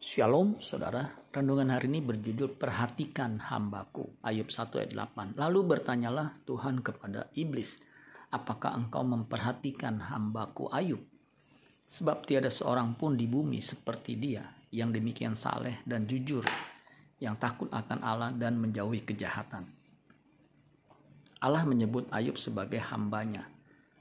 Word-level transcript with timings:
Shalom 0.00 0.56
saudara, 0.64 1.12
renungan 1.28 1.76
hari 1.76 1.92
ini 1.92 2.00
berjudul 2.00 2.56
Perhatikan 2.56 3.36
Hambaku, 3.36 4.08
Ayub 4.24 4.48
1 4.48 4.72
ayat 4.80 4.96
8. 4.96 5.36
Lalu 5.36 5.60
bertanyalah 5.76 6.40
Tuhan 6.48 6.80
kepada 6.80 7.28
iblis, 7.36 7.76
apakah 8.32 8.80
engkau 8.80 9.04
memperhatikan 9.04 10.00
hambaku 10.00 10.72
Ayub? 10.72 11.04
Sebab 11.84 12.24
tiada 12.24 12.48
seorang 12.48 12.96
pun 12.96 13.12
di 13.12 13.28
bumi 13.28 13.60
seperti 13.60 14.16
dia, 14.16 14.40
yang 14.72 14.88
demikian 14.88 15.36
saleh 15.36 15.84
dan 15.84 16.08
jujur, 16.08 16.48
yang 17.20 17.36
takut 17.36 17.68
akan 17.68 18.00
Allah 18.00 18.32
dan 18.32 18.56
menjauhi 18.56 19.04
kejahatan. 19.04 19.68
Allah 21.44 21.68
menyebut 21.68 22.08
Ayub 22.08 22.40
sebagai 22.40 22.80
hambanya. 22.88 23.44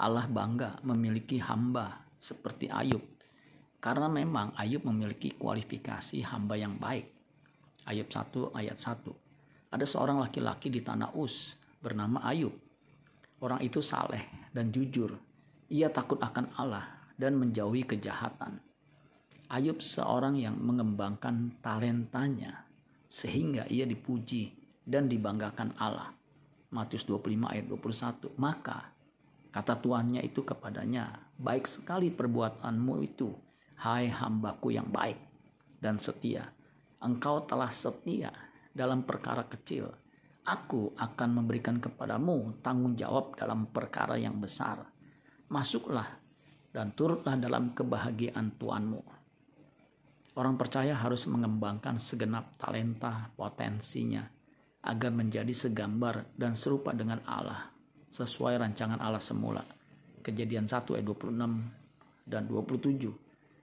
Allah 0.00 0.24
bangga 0.24 0.80
memiliki 0.88 1.36
hamba 1.36 2.00
seperti 2.16 2.72
Ayub 2.72 3.11
karena 3.82 4.06
memang 4.06 4.54
Ayub 4.54 4.86
memiliki 4.86 5.34
kualifikasi 5.34 6.22
hamba 6.30 6.54
yang 6.54 6.78
baik. 6.78 7.10
Ayub 7.90 8.06
1 8.06 8.54
ayat 8.54 8.78
1. 8.78 9.74
Ada 9.74 9.82
seorang 9.82 10.22
laki-laki 10.22 10.70
di 10.70 10.86
tanah 10.86 11.10
Us 11.18 11.58
bernama 11.82 12.22
Ayub. 12.22 12.54
Orang 13.42 13.58
itu 13.58 13.82
saleh 13.82 14.22
dan 14.54 14.70
jujur. 14.70 15.18
Ia 15.66 15.90
takut 15.90 16.22
akan 16.22 16.54
Allah 16.54 17.10
dan 17.18 17.34
menjauhi 17.34 17.82
kejahatan. 17.82 18.62
Ayub 19.50 19.82
seorang 19.82 20.38
yang 20.38 20.54
mengembangkan 20.62 21.58
talentanya 21.58 22.62
sehingga 23.10 23.66
ia 23.66 23.82
dipuji 23.82 24.54
dan 24.86 25.10
dibanggakan 25.10 25.74
Allah. 25.82 26.14
Matius 26.70 27.02
25 27.02 27.50
ayat 27.50 27.66
21. 27.66 28.30
Maka 28.38 28.94
kata 29.50 29.74
tuannya 29.82 30.22
itu 30.22 30.46
kepadanya, 30.46 31.18
baik 31.34 31.66
sekali 31.66 32.14
perbuatanmu 32.14 32.94
itu 33.02 33.51
Hai 33.82 34.06
hambaku 34.06 34.78
yang 34.78 34.94
baik 34.94 35.18
dan 35.82 35.98
setia, 35.98 36.46
engkau 37.02 37.42
telah 37.42 37.66
setia 37.66 38.30
dalam 38.70 39.02
perkara 39.02 39.42
kecil. 39.50 39.90
Aku 40.46 40.94
akan 40.94 41.42
memberikan 41.42 41.82
kepadamu 41.82 42.62
tanggung 42.62 42.94
jawab 42.94 43.34
dalam 43.34 43.66
perkara 43.74 44.14
yang 44.14 44.38
besar. 44.38 44.86
Masuklah 45.50 46.06
dan 46.70 46.94
turutlah 46.94 47.34
dalam 47.34 47.74
kebahagiaan 47.74 48.54
Tuanmu. 48.54 49.02
Orang 50.38 50.54
percaya 50.54 50.94
harus 50.94 51.26
mengembangkan 51.26 51.98
segenap 51.98 52.54
talenta 52.62 53.34
potensinya 53.34 54.22
agar 54.86 55.10
menjadi 55.10 55.50
segambar 55.50 56.30
dan 56.38 56.54
serupa 56.54 56.94
dengan 56.94 57.18
Allah 57.26 57.74
sesuai 58.14 58.62
rancangan 58.62 59.02
Allah 59.02 59.18
semula. 59.18 59.66
Kejadian 60.22 60.70
1 60.70 60.86
ayat 60.86 61.02
26 61.02 62.30
dan 62.30 62.46
27 62.46 63.31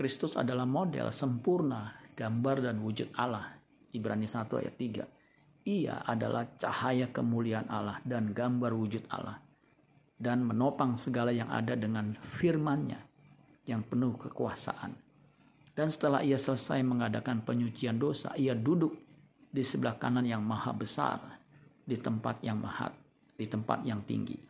Kristus 0.00 0.32
adalah 0.32 0.64
model 0.64 1.12
sempurna 1.12 1.92
gambar 2.16 2.72
dan 2.72 2.80
wujud 2.80 3.12
Allah. 3.20 3.52
Ibrani 3.92 4.24
1 4.24 4.48
ayat 4.48 4.72
3. 4.80 5.68
Ia 5.68 6.08
adalah 6.08 6.56
cahaya 6.56 7.12
kemuliaan 7.12 7.68
Allah 7.68 8.00
dan 8.00 8.32
gambar 8.32 8.72
wujud 8.72 9.04
Allah. 9.12 9.36
Dan 10.16 10.48
menopang 10.48 10.96
segala 10.96 11.36
yang 11.36 11.52
ada 11.52 11.76
dengan 11.76 12.16
firman-Nya 12.16 12.96
yang 13.68 13.84
penuh 13.84 14.16
kekuasaan. 14.16 14.96
Dan 15.76 15.92
setelah 15.92 16.24
ia 16.24 16.40
selesai 16.40 16.80
mengadakan 16.80 17.44
penyucian 17.44 18.00
dosa, 18.00 18.32
ia 18.40 18.56
duduk 18.56 18.96
di 19.52 19.60
sebelah 19.60 20.00
kanan 20.00 20.24
yang 20.24 20.40
maha 20.40 20.72
besar, 20.72 21.20
di 21.84 22.00
tempat 22.00 22.40
yang 22.40 22.56
maha, 22.56 22.88
di 23.36 23.44
tempat 23.44 23.84
yang 23.84 24.00
tinggi. 24.08 24.40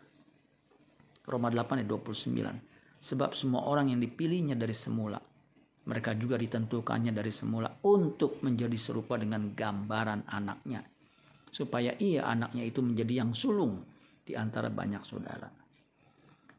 Roma 1.26 1.50
8 1.50 1.82
ayat 1.82 1.90
29. 1.90 3.02
Sebab 3.02 3.34
semua 3.34 3.66
orang 3.66 3.90
yang 3.90 3.98
dipilihnya 3.98 4.54
dari 4.54 4.78
semula 4.78 5.18
mereka 5.90 6.14
juga 6.14 6.38
ditentukannya 6.38 7.10
dari 7.10 7.34
semula 7.34 7.66
untuk 7.82 8.38
menjadi 8.46 8.78
serupa 8.78 9.18
dengan 9.18 9.50
gambaran 9.50 10.30
anaknya. 10.30 10.86
Supaya 11.50 11.98
ia 11.98 12.30
anaknya 12.30 12.62
itu 12.62 12.78
menjadi 12.78 13.26
yang 13.26 13.34
sulung 13.34 13.82
di 14.22 14.38
antara 14.38 14.70
banyak 14.70 15.02
saudara. 15.02 15.50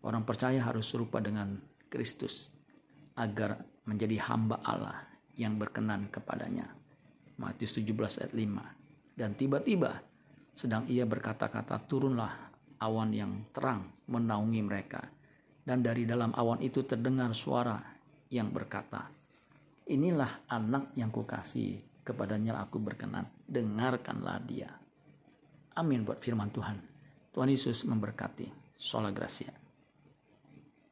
Orang 0.03 0.27
percaya 0.27 0.59
harus 0.67 0.91
serupa 0.91 1.23
dengan 1.23 1.55
Kristus 1.87 2.51
agar 3.15 3.63
menjadi 3.87 4.19
hamba 4.27 4.59
Allah 4.67 4.99
yang 5.39 5.55
berkenan 5.55 6.11
kepadanya. 6.11 6.67
Matius 7.39 7.79
17 7.79 8.27
ayat 8.27 8.33
5. 8.35 9.15
Dan 9.15 9.31
tiba-tiba 9.39 9.95
sedang 10.51 10.83
ia 10.91 11.07
berkata-kata 11.07 11.87
turunlah 11.87 12.51
awan 12.83 13.15
yang 13.15 13.47
terang 13.55 13.87
menaungi 14.11 14.59
mereka. 14.59 15.07
Dan 15.63 15.79
dari 15.79 16.03
dalam 16.03 16.35
awan 16.35 16.59
itu 16.59 16.83
terdengar 16.83 17.31
suara 17.31 17.79
yang 18.33 18.49
berkata, 18.49 19.20
Inilah 19.89 20.45
anak 20.45 20.93
yang 20.93 21.09
kukasih, 21.09 21.81
kepadanya 22.05 22.61
aku 22.61 22.77
berkenan, 22.77 23.29
dengarkanlah 23.49 24.37
dia. 24.45 24.69
Amin 25.77 26.03
buat 26.03 26.19
firman 26.19 26.51
Tuhan. 26.51 26.77
Tuhan 27.31 27.49
Yesus 27.49 27.87
memberkati. 27.87 28.75
Sola 28.75 29.13
Gracia. 29.13 29.60